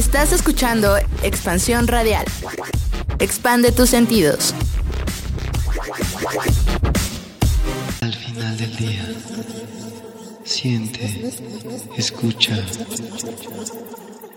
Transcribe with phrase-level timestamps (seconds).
[0.00, 2.24] Estás escuchando Expansión Radial.
[3.18, 4.54] Expande tus sentidos.
[8.00, 9.06] Al final del día,
[10.42, 11.34] siente,
[11.98, 12.56] escucha,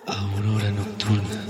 [0.05, 1.45] aurora nocturna.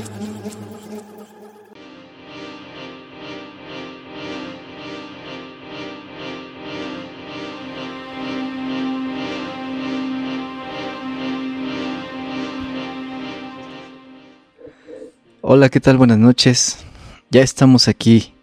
[15.56, 15.98] Hola, ¿qué tal?
[15.98, 16.84] Buenas noches.
[17.30, 18.34] Ya estamos aquí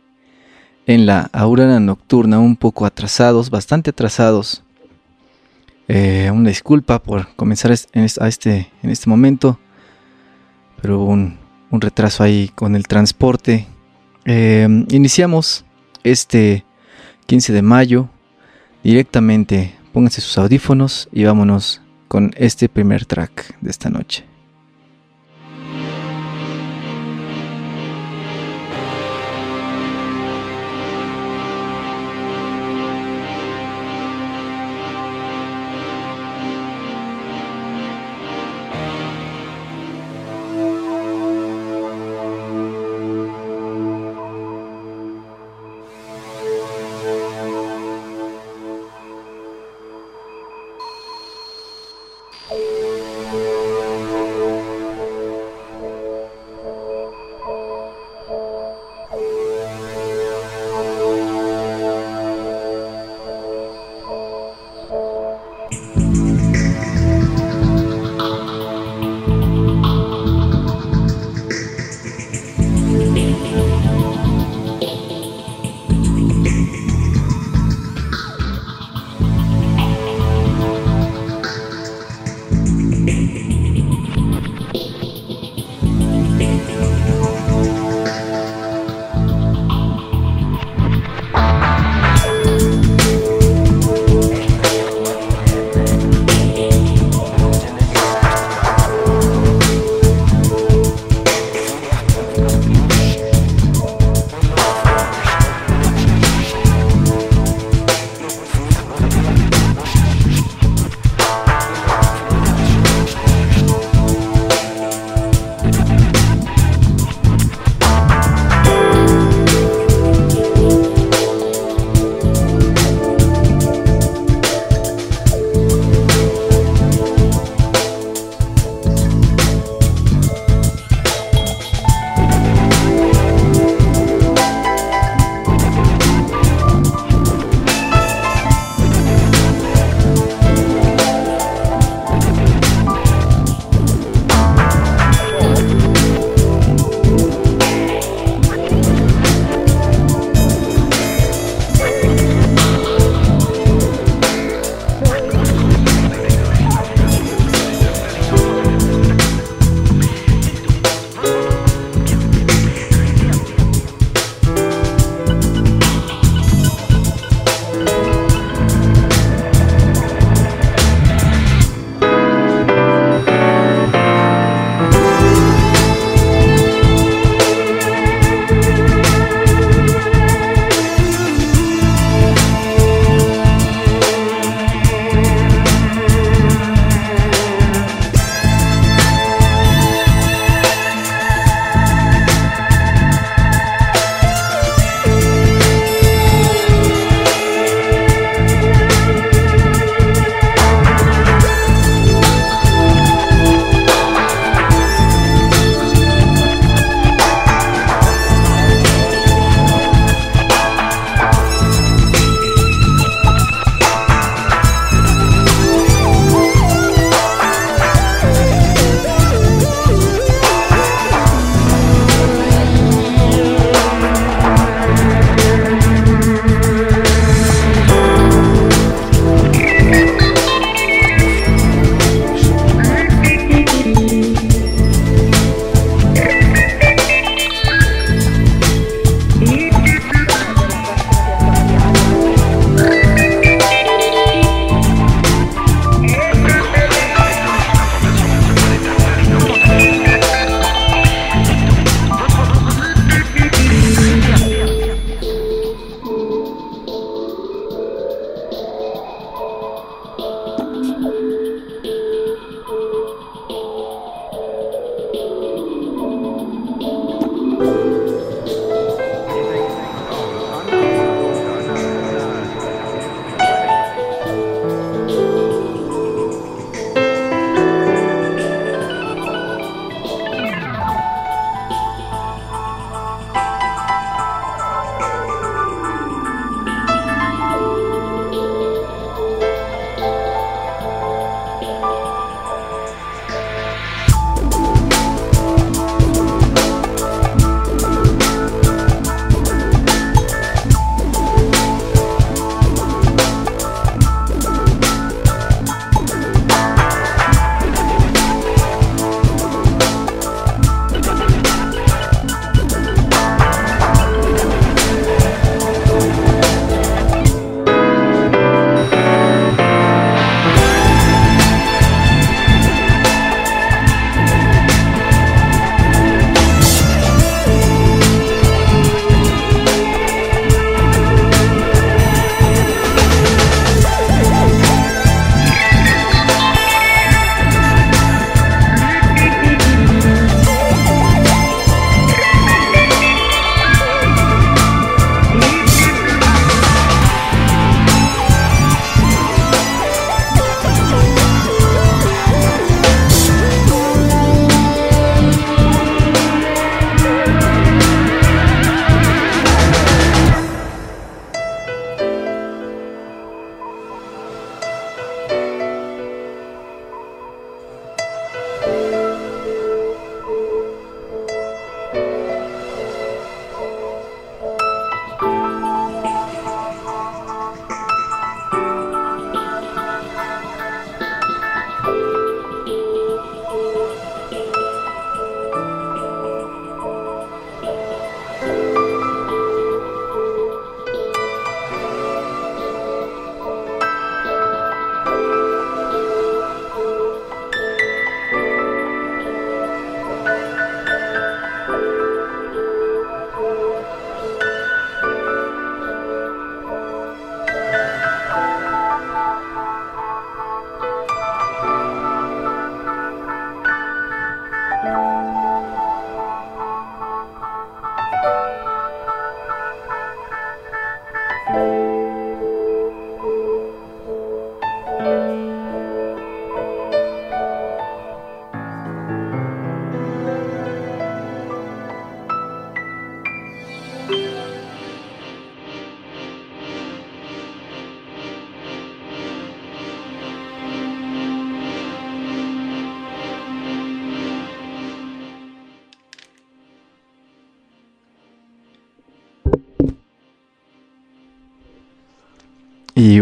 [0.86, 4.62] en la aurora nocturna, un poco atrasados, bastante atrasados.
[5.88, 9.58] Eh, una disculpa por comenzar en este, en este momento,
[10.80, 11.36] pero hubo un,
[11.72, 13.66] retraso ahí con el transporte.
[14.24, 15.64] Eh, iniciamos
[16.04, 16.64] este
[17.26, 18.08] 15 de mayo
[18.84, 19.74] directamente.
[19.92, 24.29] Pónganse sus audífonos y vámonos con este primer track de esta noche.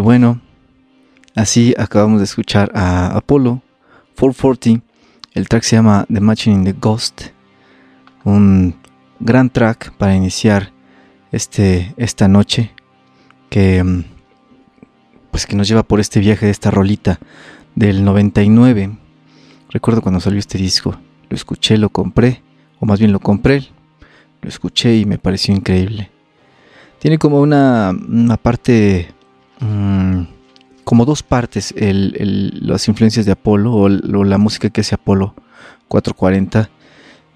[0.09, 0.41] Bueno,
[1.35, 3.61] así acabamos de escuchar a Apollo
[4.19, 4.83] 440.
[5.35, 7.25] El track se llama The Matching in the Ghost.
[8.25, 8.75] Un
[9.21, 10.73] gran track para iniciar
[11.31, 12.71] este, esta noche
[13.51, 14.05] que mm,
[15.31, 17.21] pues que nos lleva por este viaje de esta rolita
[17.75, 18.97] del 99.
[19.69, 20.99] Recuerdo cuando salió este disco,
[21.29, 22.43] lo escuché, lo compré,
[22.81, 23.69] o más bien lo compré,
[24.41, 26.11] lo escuché y me pareció increíble.
[26.99, 27.95] Tiene como una,
[28.41, 29.18] parte,
[29.61, 30.23] mm,
[30.85, 35.35] como dos partes, las influencias de Apolo o, la música que hace Apolo
[35.89, 36.71] 440,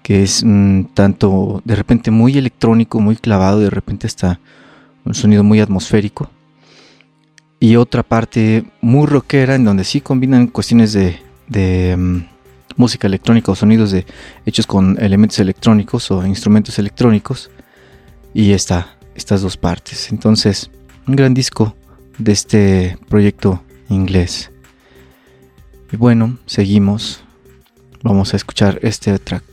[0.01, 4.39] que es mm, tanto de repente muy electrónico, muy clavado, de repente está
[5.05, 6.29] un sonido muy atmosférico.
[7.59, 12.17] Y otra parte muy rockera en donde sí combinan cuestiones de, mm,
[12.75, 14.05] música electrónica o sonidos de,
[14.47, 17.51] hechos con elementos electrónicos o instrumentos electrónicos.
[18.33, 20.11] Y está estas dos partes.
[20.11, 20.71] Entonces,
[21.07, 21.75] un gran disco
[22.17, 24.51] de este proyecto inglés.
[25.91, 27.23] Y bueno, seguimos.
[28.01, 29.52] Vamos a escuchar este track.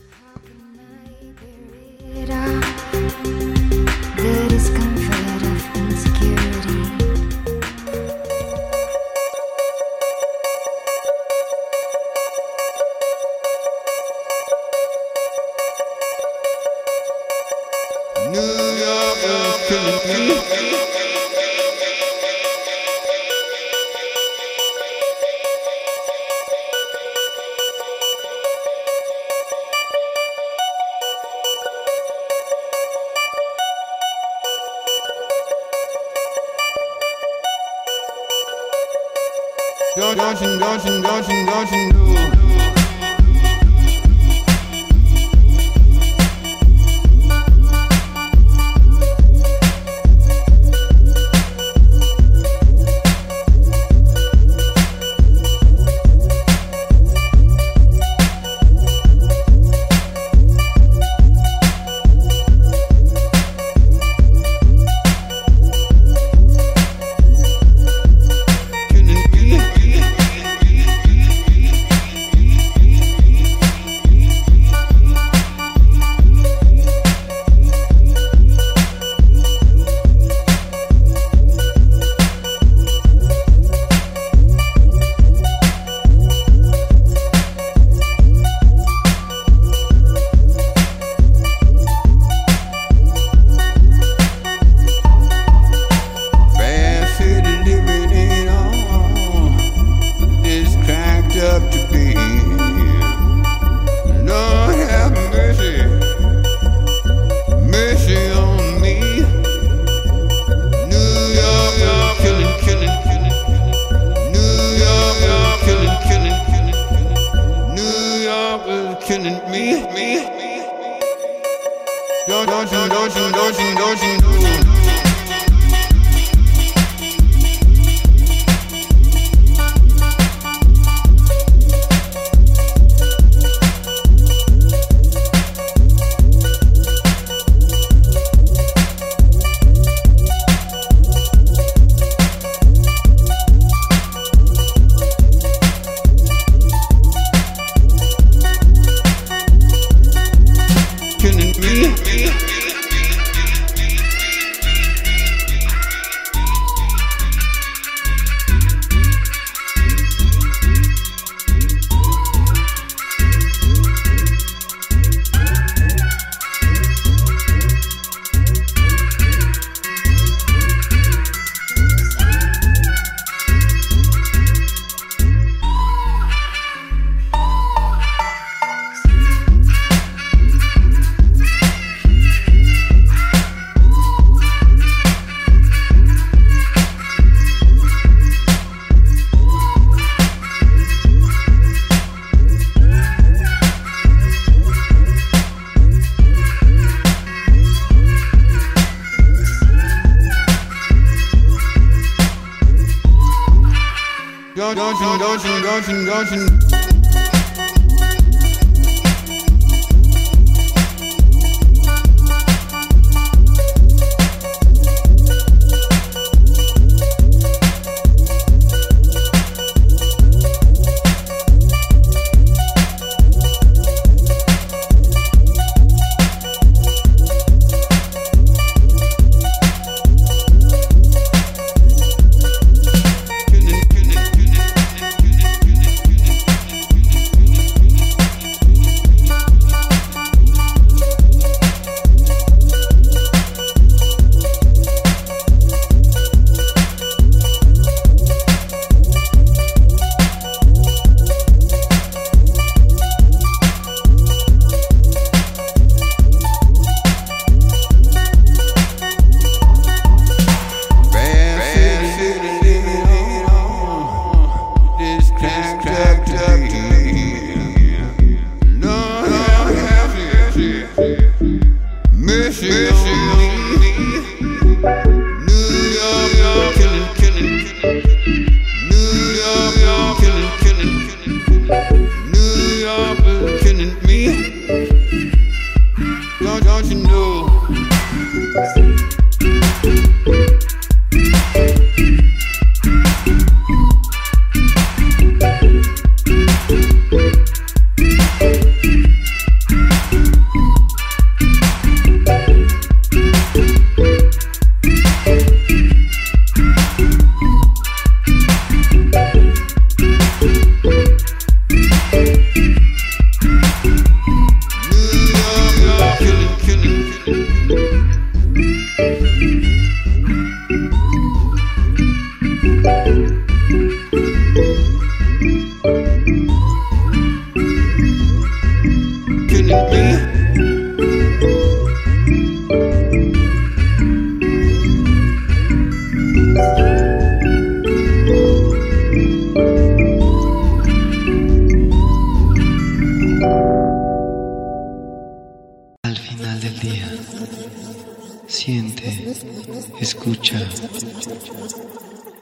[350.23, 350.59] Escucha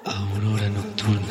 [0.03, 1.21] Aurora Nocturna.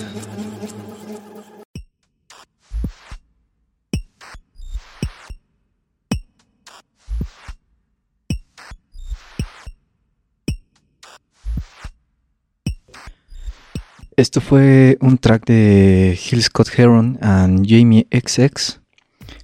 [14.16, 18.80] Esto fue un track de Hill Scott Heron and Jamie XX.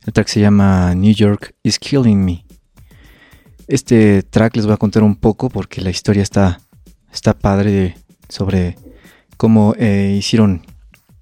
[0.06, 2.46] El track se llama New York is Killing Me.
[3.66, 6.60] Este track les voy a contar un poco porque la historia está,
[7.14, 7.96] está padre
[8.28, 8.76] sobre
[9.36, 10.62] cómo eh, hicieron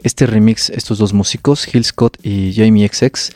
[0.03, 3.31] este remix estos dos músicos, Hill Scott y Jamie XX.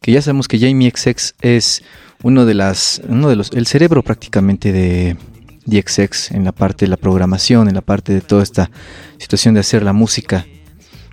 [0.00, 1.82] Que ya sabemos que Jamie XX es
[2.22, 5.16] uno de las, uno de los, el cerebro prácticamente de,
[5.64, 8.70] DXX en la parte de la programación, en la parte de toda esta
[9.18, 10.46] situación de hacer la música,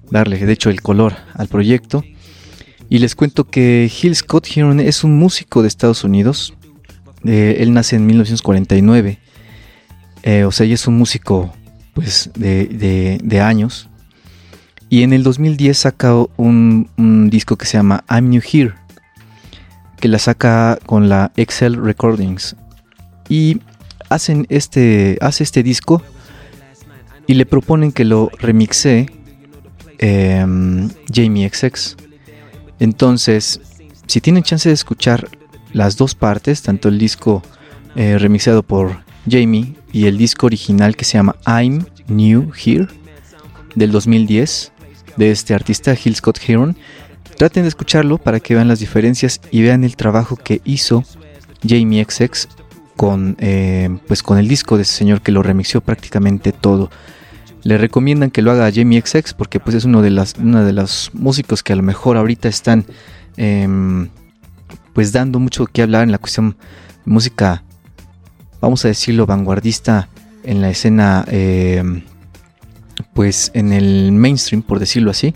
[0.09, 2.03] darle de hecho el color al proyecto.
[2.89, 6.55] Y les cuento que Hill Scott Heron es un músico de Estados Unidos.
[7.23, 9.19] Eh, él nace en 1949.
[10.23, 11.53] Eh, o sea, y es un músico
[11.93, 13.89] pues de, años.
[14.89, 18.73] Y en el 2010 saca un, disco que se llama I'm New Here.
[19.99, 22.55] Que la saca con la Excel Recordings.
[23.27, 23.61] Y
[24.09, 26.01] hacen este, hace este disco
[27.27, 29.07] y le proponen que lo remixe
[29.99, 31.95] em, Jamie XX.
[32.79, 33.61] Entonces,
[34.07, 35.29] si tienen chance de escuchar
[35.73, 37.43] las dos partes, tanto el disco
[37.95, 42.87] eh, remixado por Jamie y el disco original que se llama I'm New Here
[43.75, 44.71] del 2010
[45.17, 46.77] de este artista Hill Scott Heron,
[47.37, 51.03] traten de escucharlo para que vean las diferencias y vean el trabajo que hizo
[51.67, 52.47] Jamie XX
[52.95, 56.89] con, eh, pues con el disco de ese señor que lo remixió prácticamente todo.
[57.63, 61.11] Le recomiendan que lo haga Jamie XX porque pues es uno de, las, de los
[61.13, 62.85] músicos que a lo mejor ahorita están
[63.37, 64.09] em,
[64.93, 66.57] pues dando mucho que hablar en la cuestión
[67.05, 67.63] música,
[68.61, 70.09] vamos a decirlo, vanguardista
[70.43, 72.03] en la escena, em,
[73.13, 75.33] pues en el mainstream, por decirlo así.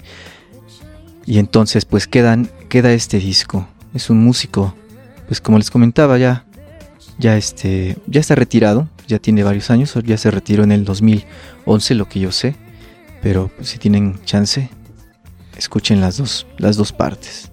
[1.26, 3.68] Y entonces pues quedan, queda este disco.
[3.94, 4.76] Es un músico,
[5.28, 6.46] pues como les comentaba ya,
[7.18, 11.96] ya, este, ya está retirado, ya tiene varios años, ya se retiró en el 2011,
[11.96, 12.56] lo que yo sé.
[13.22, 14.70] Pero pues, si tienen chance,
[15.58, 17.52] escuchen las dos, las dos partes.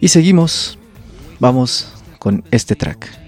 [0.00, 0.78] Y seguimos,
[1.40, 3.23] vamos con este track.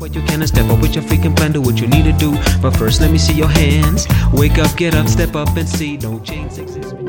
[0.00, 2.12] What you can and step up with your freaking plan, do what you need to
[2.12, 2.36] do.
[2.60, 4.06] But first, let me see your hands.
[4.32, 7.05] Wake up, get up, step up and see no chains exist.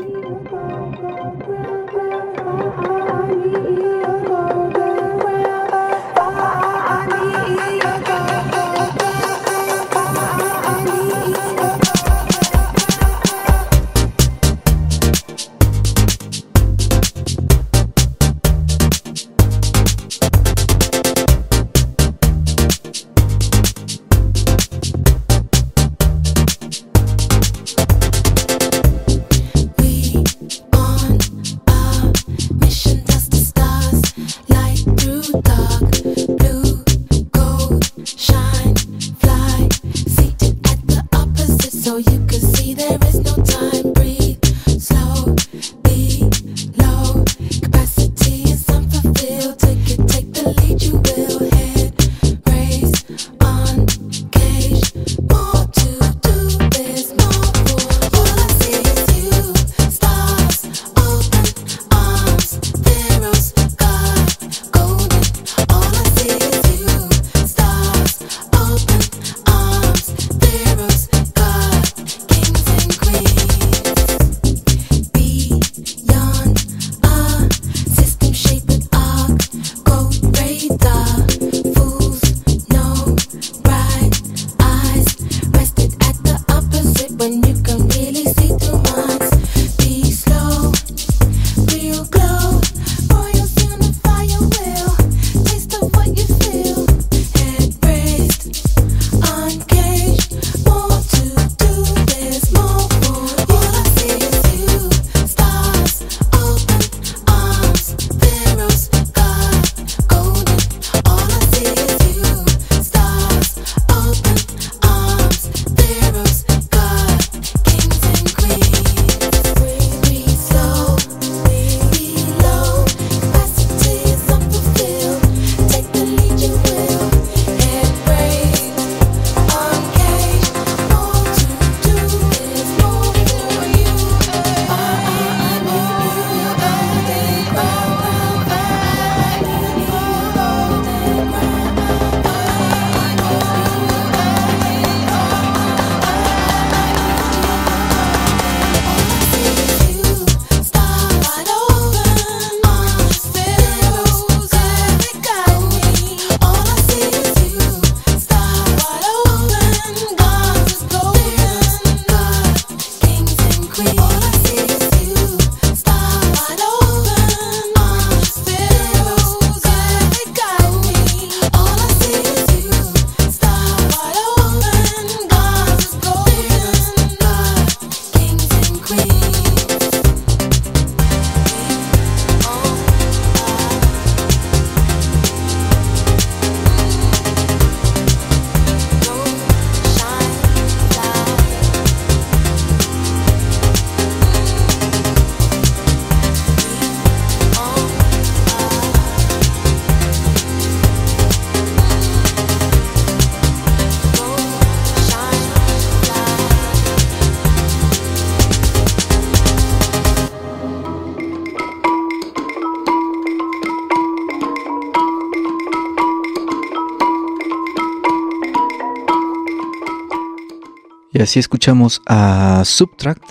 [221.28, 223.22] Así escuchamos a Subtract.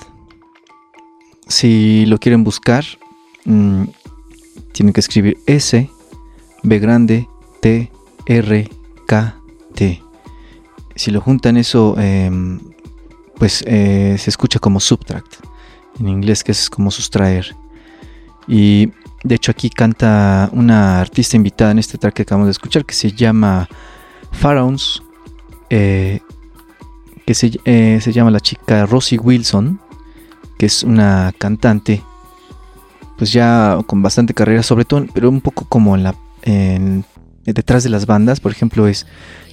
[1.48, 2.86] Si lo quieren buscar,
[3.44, 3.86] mmm,
[4.72, 5.90] tienen que escribir S,
[6.62, 7.28] B grande,
[7.60, 7.92] T,
[8.28, 8.70] R,
[9.08, 9.36] K,
[9.74, 10.04] T.
[10.96, 12.30] Si lo juntan eso, eh,
[13.36, 15.38] pues eh, se escucha como subtract.
[16.00, 17.56] En inglés que es como sustraer.
[18.48, 18.92] Y
[19.24, 22.94] de hecho aquí canta una artista invitada en este track que acabamos de escuchar que
[22.94, 23.68] se llama
[24.34, 25.02] Pharaohs.
[25.72, 26.20] Eh,
[27.28, 29.80] que se, eh, se, llama la chica Rosie Wilson.
[30.58, 32.02] Que es una cantante.
[33.18, 36.16] Pues ya con bastante carrera, sobre todo, pero un poco como en la,
[37.44, 38.40] detrás de las bandas.
[38.40, 39.06] Por ejemplo, es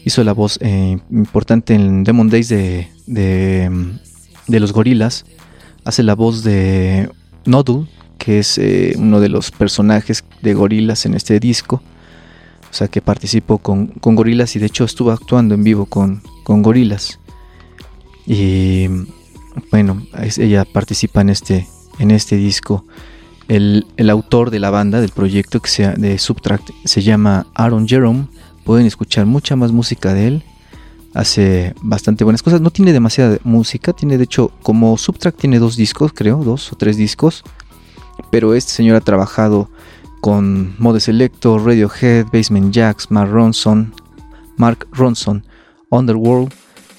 [0.05, 5.25] hizo la voz eh, importante en Demon Days de, de, los gorilas.
[5.85, 7.11] Hace la voz de
[7.45, 11.83] Nodul, que es eh, uno de los personajes de gorilas en este disco.
[12.71, 16.23] O sea que participó con, con gorilas y de hecho estuvo actuando en vivo con,
[16.45, 17.19] con gorilas.
[18.27, 18.89] Y
[19.71, 20.03] bueno,
[20.39, 22.85] ella participa en este, en este disco.
[23.49, 27.87] El, el, autor de la banda, del proyecto que sea de Subtract, se llama Aaron
[27.87, 28.27] Jerome.
[28.65, 30.45] Pueden escuchar mucha más música de él.
[31.13, 32.61] Hace bastante buenas cosas.
[32.61, 33.93] No tiene demasiada música.
[33.93, 37.45] Tiene, de hecho, como Subtract tiene dos discos, creo, dos o tres discos.
[38.31, 39.69] Pero este señor ha trabajado
[40.25, 43.93] con Mode Selector, Radiohead, Basement Jacks, Mark Ronson,
[44.57, 45.45] Mark Ronson,
[45.91, 46.51] Underworld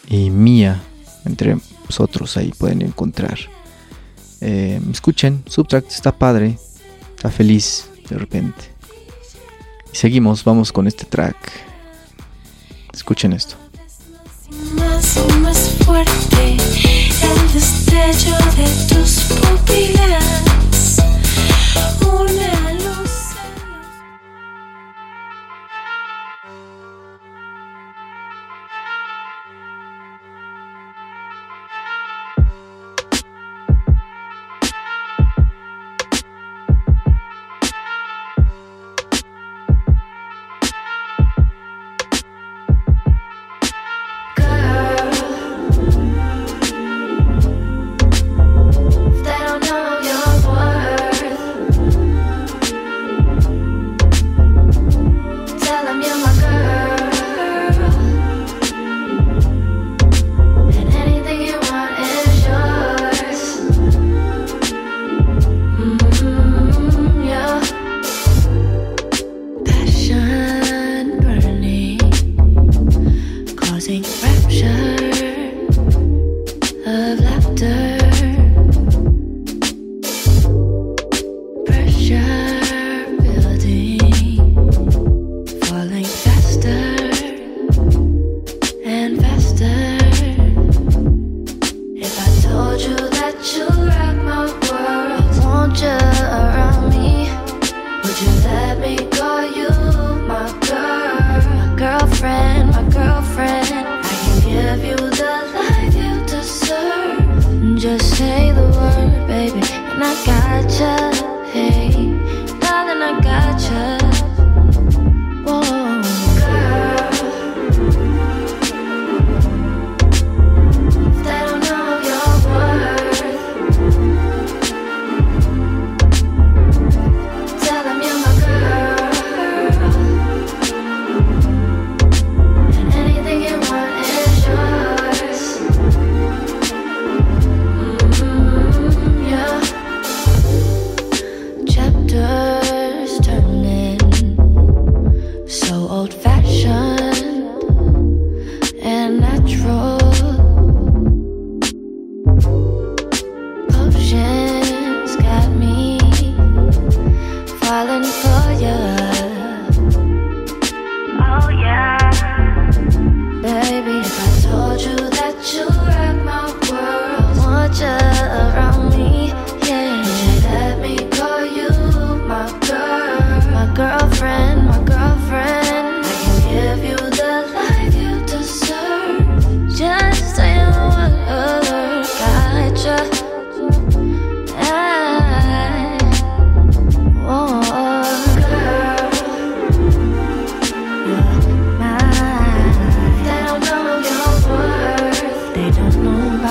[0.07, 0.83] y Mia,
[1.25, 1.57] entre
[1.97, 3.37] otros ahí pueden encontrar.
[4.41, 6.57] Eh, escuchen, Subtract está padre,
[7.15, 8.71] está feliz de repente.
[9.91, 11.35] Y seguimos, vamos con este track.
[12.93, 13.55] Escuchen esto.
[14.73, 16.57] Más fuerte
[17.21, 20.74] el destello de tus pupilas.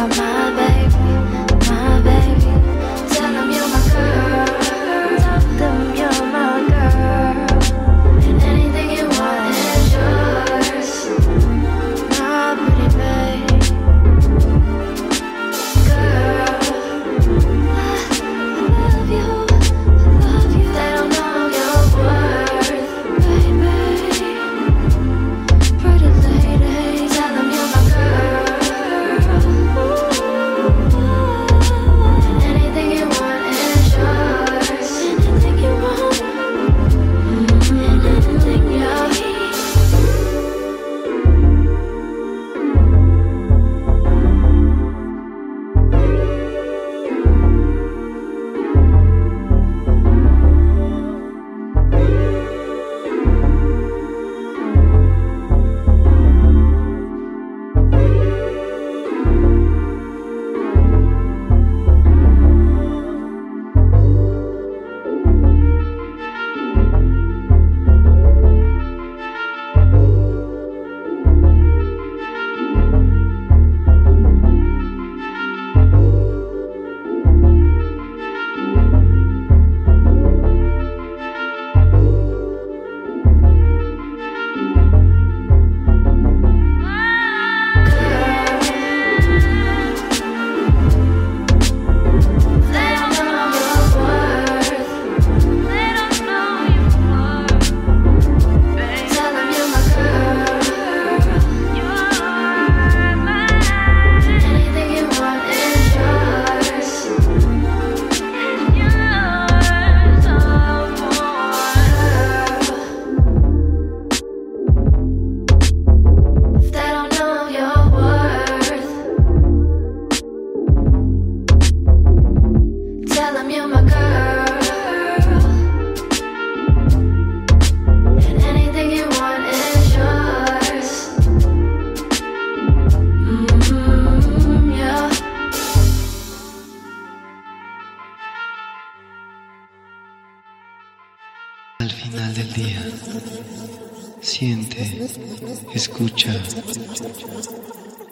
[0.09, 0.44] my mind.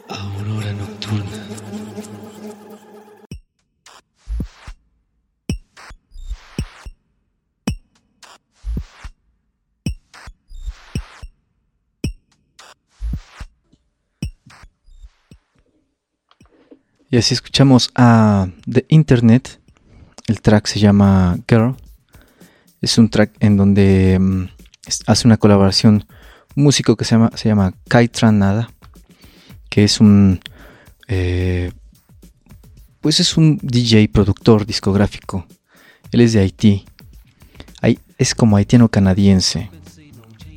[0.09, 1.43] Aurora nocturna.
[17.11, 19.61] Y así escuchamos a The Internet.
[20.29, 21.77] El track se llama Girl.
[22.81, 24.45] Es un track en donde mm,
[25.07, 26.07] hace una colaboración
[26.57, 28.71] un músico que se llama, se llama Kaitran Nada,
[29.73, 30.39] que es un
[31.09, 31.73] eh,
[33.01, 35.47] pues es un DJ productor discográfico.
[36.11, 36.85] Él es de Haití.
[38.19, 39.71] Es como haitiano canadiense.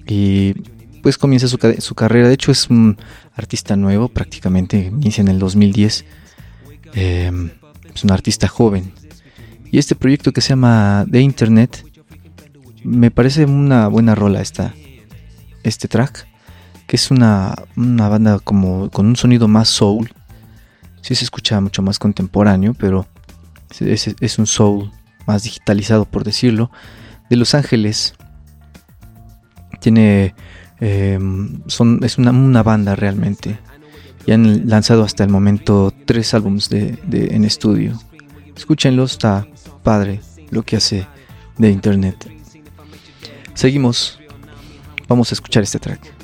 [0.06, 0.54] Y
[1.02, 2.28] pues comienza su, su carrera.
[2.28, 2.98] De hecho es un
[3.34, 6.06] artista nuevo, prácticamente inicia en el 2010.
[6.94, 7.32] Eh,
[7.96, 8.92] es un artista joven.
[9.72, 11.86] Y este proyecto que se llama The Internet,
[12.84, 14.76] me parece una buena rola esta,
[15.64, 16.28] este track,
[16.88, 20.12] que es una, una banda como con un sonido más soul.
[21.02, 23.08] Sí se escucha mucho más contemporáneo, pero
[23.80, 24.92] es, es- un soul
[25.28, 26.72] más digitalizado, por decirlo.
[27.30, 28.14] De Los Ángeles.
[29.80, 30.34] Tiene...
[30.80, 31.20] eh,
[31.68, 33.60] son, es una, una banda realmente
[34.26, 36.98] y han lanzado hasta el momento tres álbumes de-
[37.32, 38.00] en estudio.
[38.56, 39.46] Escúchenlo, está
[39.84, 41.08] padre lo que hace
[41.58, 42.32] de internet.
[43.54, 44.20] Seguimos,
[45.08, 46.15] vamos a escuchar este track.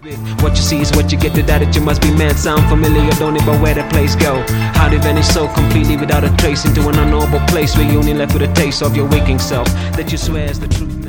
[0.00, 1.34] What you see is what you get.
[1.34, 2.36] To that it you must be mad.
[2.38, 4.42] Sound familiar don't even where the place go.
[4.72, 8.14] How they vanish so completely without a trace into an unknowable place where you only
[8.14, 9.66] left with a taste of your waking self.
[9.96, 10.99] That you swear is the truth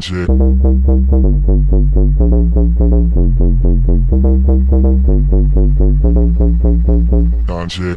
[0.00, 0.30] Project.
[7.46, 7.96] Project.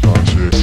[0.00, 0.58] Project.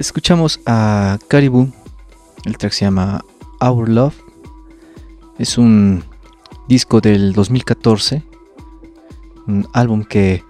[0.00, 1.70] Escuchamos a Caribou,
[2.46, 3.22] el track se llama
[3.60, 4.14] Our Love,
[5.38, 6.02] es un
[6.68, 8.24] disco del 2014,
[9.46, 10.42] un álbum que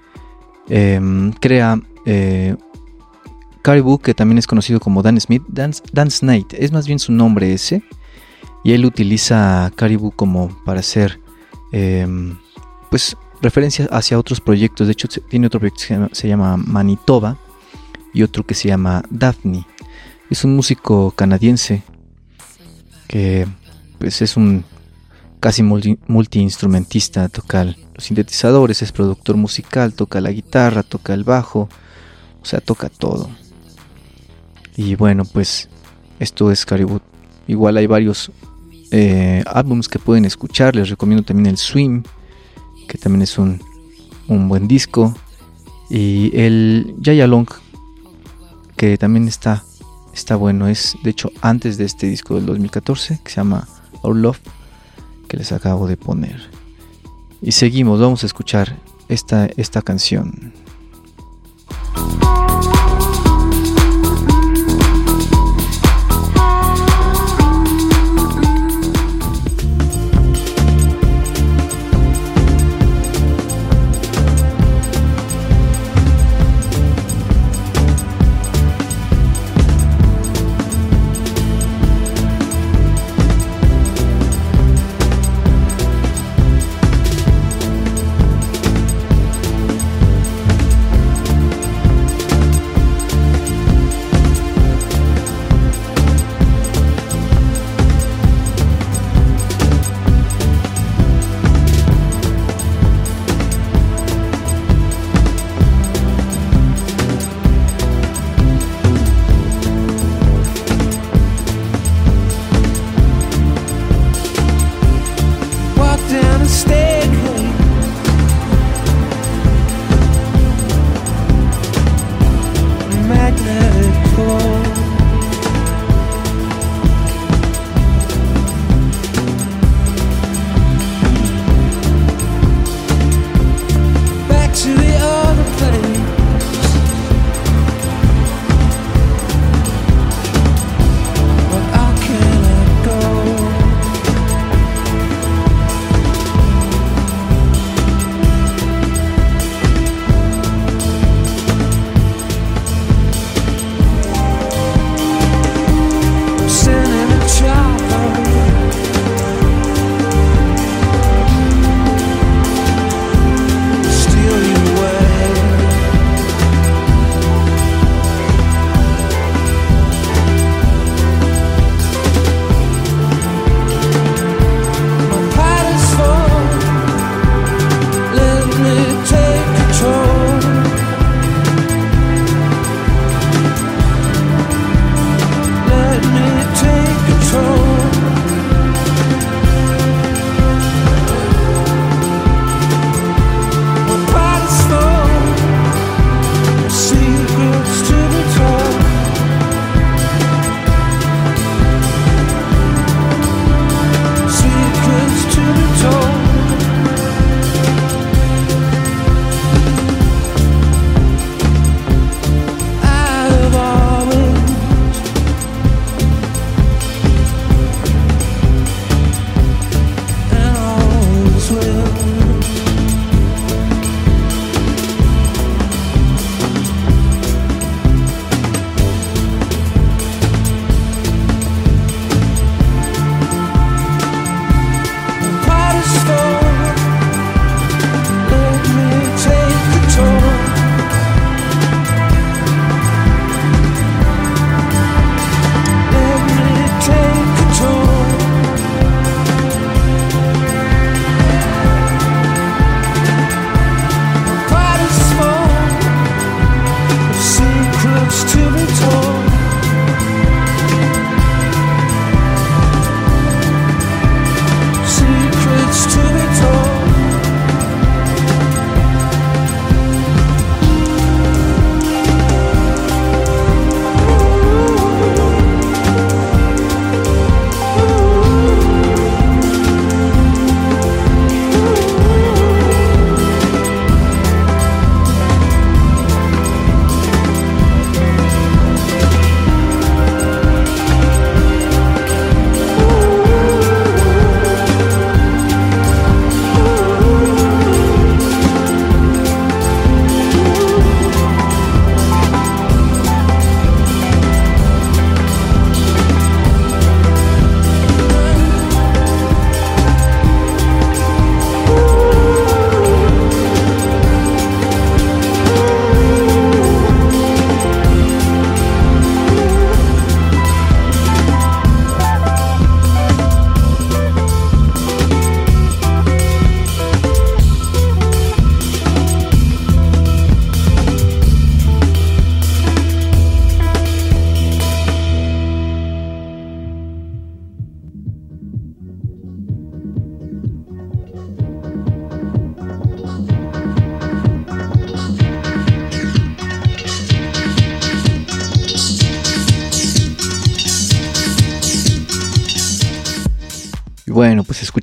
[0.69, 2.55] em, crea eh,
[3.63, 7.11] Caribou, que también es conocido como Dan Smith, Dance, Dance Night, es más bien su
[7.11, 7.83] nombre ese,
[8.63, 11.19] y él utiliza Caribou como para hacer
[11.73, 12.39] em,
[12.89, 17.37] pues referencias hacia otros proyectos, de hecho tiene otro proyecto que se llama Manitoba,
[18.13, 19.67] y otro que se llama Daphne.
[20.31, 21.83] Es un músico canadiense
[23.09, 23.47] que
[23.99, 24.65] pues es un
[25.41, 31.69] casi multiinstrumentista, toca los sintetizadores, es productor musical, toca la guitarra, toca el bajo,
[32.41, 33.31] o sea, toca todo.
[34.77, 35.69] Y bueno, pues
[36.19, 37.01] esto es Caribou.
[37.49, 38.31] Igual hay varios
[38.91, 42.03] eh, álbumes que pueden escuchar, les recomiendo también el Swim,
[42.87, 43.61] que también es un,
[44.29, 45.15] un buen disco.
[45.89, 47.49] Y el Jaya Long,
[48.81, 49.63] que también está,
[50.15, 50.67] está bueno.
[50.67, 53.69] Es de hecho antes de este disco del 2014 que se llama
[54.03, 54.41] Our Love
[55.29, 56.49] que les acabo de poner.
[57.43, 58.79] Y seguimos, vamos a escuchar
[59.11, 60.55] esta, esta canción.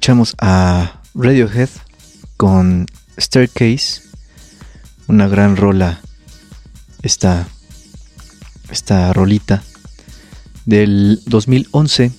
[0.07, 1.67] Escuchamos a Radiohead
[2.37, 2.85] con
[3.19, 4.03] Staircase,
[5.07, 5.99] una gran rola,
[7.03, 7.45] esta,
[8.71, 9.63] esta rolita
[10.65, 12.13] del 2011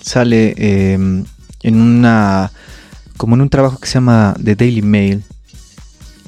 [0.00, 2.50] sale eh, en una
[3.18, 5.22] como en un trabajo que se llama The Daily Mail.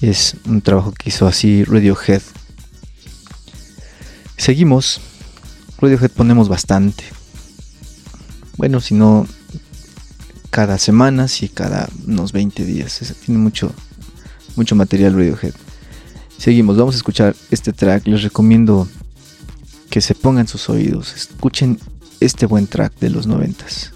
[0.03, 2.21] Es un trabajo que hizo así Radiohead.
[4.37, 5.01] Seguimos.
[5.81, 7.05] Radiohead ponemos bastante.
[8.59, 9.27] Bueno si no
[10.51, 13.03] cada semana si cada unos 20 días.
[13.03, 13.73] Es- tiene mucho
[14.57, 15.55] mucho material Radiohead.
[16.37, 18.07] Seguimos vamos a escuchar este track.
[18.07, 18.89] Les recomiendo
[19.91, 21.79] que se pongan sus oídos, escuchen
[22.21, 23.93] este buen track de los noventas.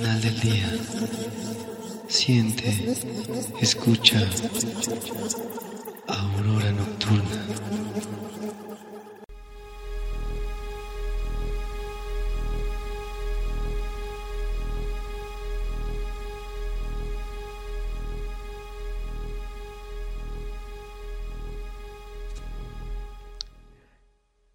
[0.00, 0.66] Final del día,
[2.08, 2.96] siente,
[3.60, 4.18] escucha,
[6.08, 7.44] aurora nocturna.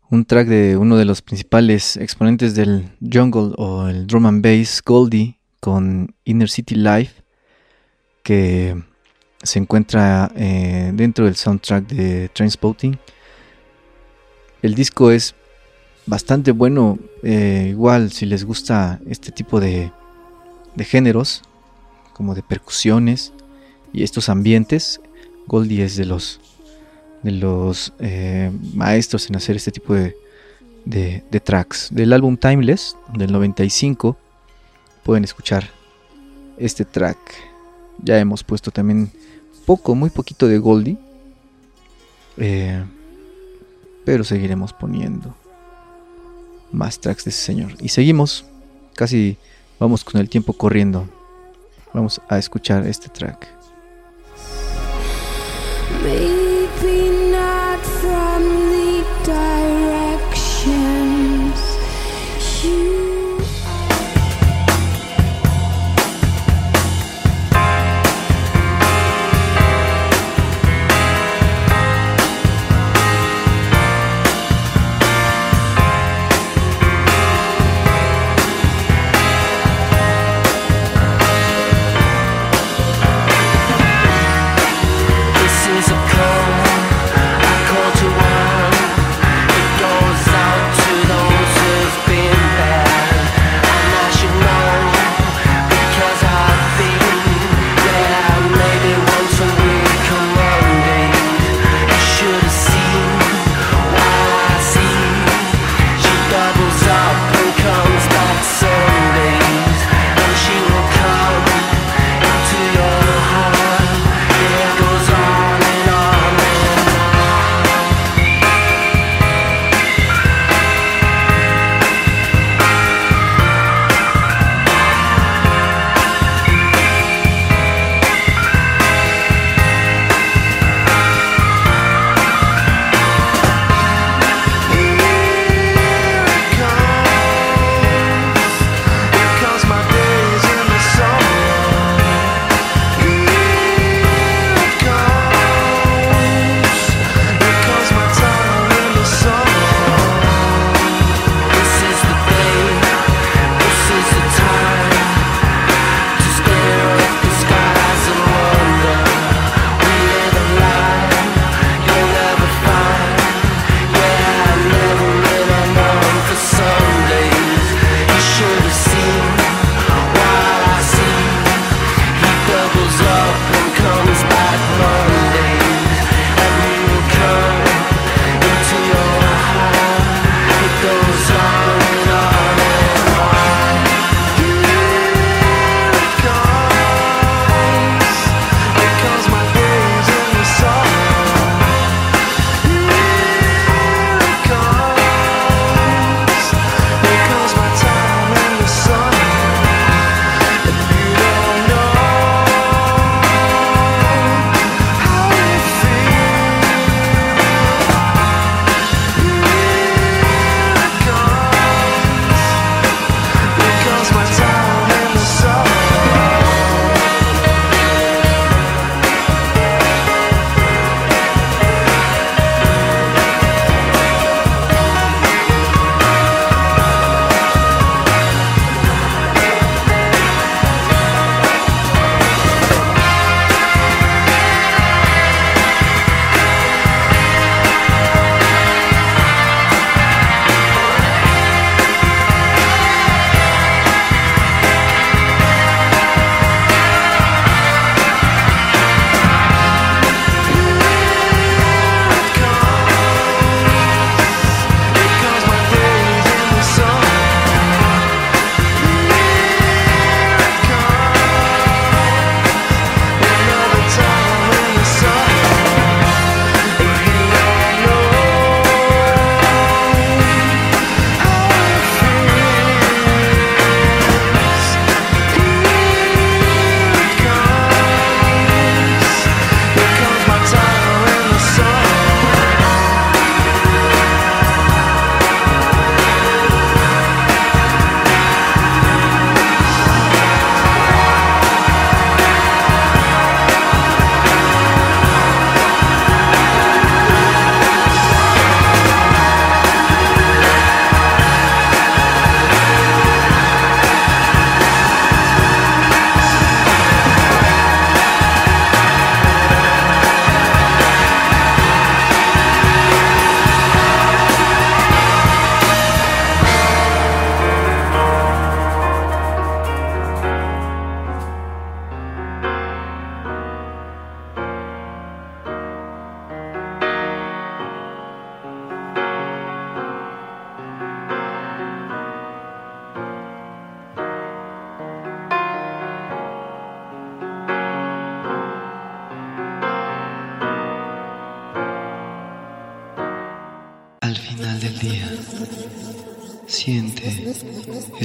[0.09, 4.81] Un track de uno de los principales exponentes del jungle o el drum and bass,
[4.83, 5.34] Goldie,
[5.65, 7.23] con Inner City Life,
[8.21, 8.79] que
[9.41, 12.99] se encuentra eh, dentro del soundtrack de Trainspotting.
[14.61, 15.33] El disco es
[16.05, 19.91] bastante bueno, eh, igual si les gusta este tipo de,
[20.75, 21.41] de géneros,
[22.13, 23.33] como de percusiones
[23.91, 25.01] y estos ambientes,
[25.47, 26.41] Goldie es de los
[27.23, 30.15] de los eh, maestros en hacer este tipo de,
[30.85, 31.89] de, de tracks.
[31.91, 34.15] Del álbum Timeless del 95
[35.05, 35.69] pueden escuchar
[36.57, 37.17] este track.
[38.03, 39.11] Ya hemos puesto también
[39.65, 40.97] poco, muy poquito de Goldie.
[42.37, 42.83] eh,
[44.03, 45.35] pero seguiremos poniendo
[46.71, 47.71] más tracks de ese señor.
[47.79, 48.45] Y seguimos,
[48.93, 49.37] casi
[49.79, 51.07] vamos con el tiempo corriendo.
[51.93, 53.47] Vamos a escuchar este track.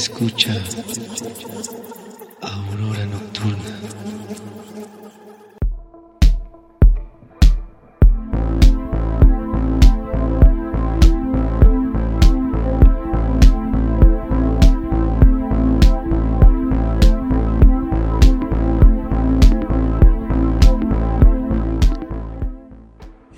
[0.00, 0.54] Escucha,
[2.40, 3.76] aurora nocturna.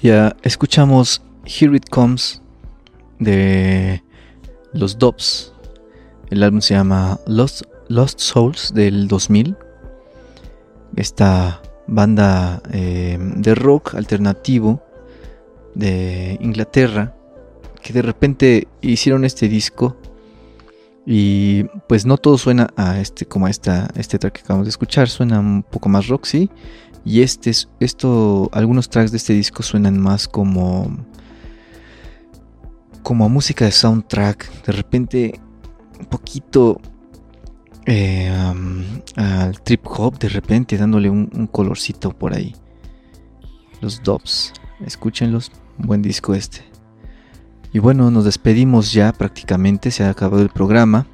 [0.00, 2.40] Ya escuchamos Here It Comes
[3.18, 4.00] de
[4.72, 5.51] los Dobbs.
[6.32, 9.54] El álbum se llama Lost, Lost Souls del 2000.
[10.96, 14.82] Esta banda eh, de rock alternativo
[15.74, 17.14] de Inglaterra
[17.82, 19.98] que de repente hicieron este disco
[21.04, 24.70] y pues no todo suena a este como a esta, este track que acabamos de
[24.70, 26.48] escuchar, suena un poco más rock, sí,
[27.04, 30.96] y este es- esto algunos tracks de este disco suenan más como
[33.02, 35.40] como a música de soundtrack, de repente
[36.02, 36.80] un poquito
[37.86, 38.28] eh,
[39.16, 42.54] al trip hop, de repente dándole un, un colorcito por ahí.
[43.80, 44.52] Los Dobbs,
[44.84, 46.60] escúchenlos, buen disco este.
[47.72, 51.06] Y bueno, nos despedimos ya prácticamente, se ha acabado el programa.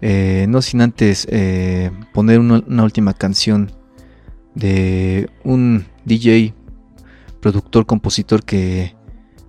[0.00, 3.70] Eh, no sin antes eh, poner una, una última canción
[4.54, 6.54] de un DJ,
[7.40, 8.95] productor, compositor que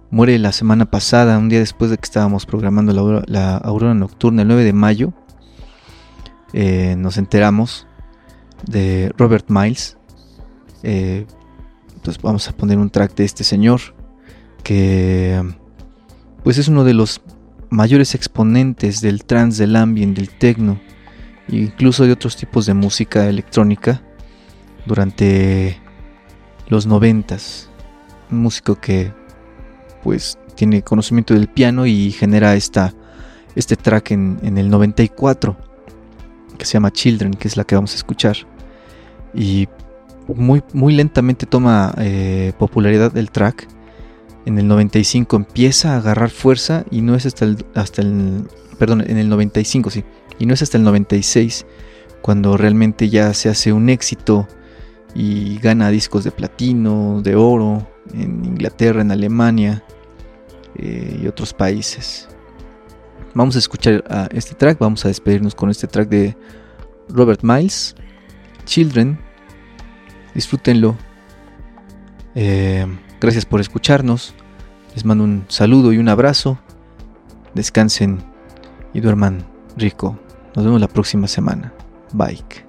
[0.10, 2.94] muere la semana pasada, un día después de que estábamos programando
[3.28, 5.14] la, aurora- nocturna, el 9 de mayo.
[6.54, 7.88] eh, nos enteramos
[8.66, 9.98] de Robert Miles.
[10.84, 11.26] Eh,
[11.96, 13.82] entonces vamos a poner un track de este señor
[14.64, 15.44] que
[16.44, 17.22] pues es uno de los
[17.70, 20.80] mayores exponentes del trance, del ambient, del techno
[21.50, 24.02] e incluso de otros tipos de música electrónica
[24.86, 25.80] durante
[26.70, 27.70] los noventas.
[28.32, 29.12] Un músico que
[30.08, 32.94] pues tiene conocimiento del piano y genera esta,
[33.56, 35.58] este track en, en el 94
[36.58, 38.38] que se llama Children, que es la que vamos a escuchar.
[39.34, 39.68] Y
[40.30, 43.68] muy, muy lentamente toma eh, popularidad el track.
[44.46, 48.48] En el 95 empieza a agarrar fuerza y no es hasta el, hasta el
[48.80, 50.06] perdón, en el 95 sí,
[50.40, 51.66] y no es hasta el 96
[52.22, 54.48] cuando realmente ya se hace un éxito
[55.14, 59.84] y gana discos de platino, de oro en Inglaterra, en Alemania
[60.78, 62.28] eh, y otros países.
[63.34, 66.36] Vamos a escuchar a este track, vamos a despedirnos con este track de
[67.10, 67.96] Robert Miles,
[68.66, 69.20] Children.
[70.34, 70.96] Disfrútenlo.
[72.36, 72.86] Eh,
[73.20, 74.34] gracias por escucharnos.
[74.94, 76.60] Les mando un saludo y un abrazo.
[77.54, 78.24] Descansen
[78.94, 80.20] y duerman rico.
[80.56, 81.74] Nos vemos la próxima semana.
[82.14, 82.67] Bye.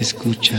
[0.00, 0.58] Escucha.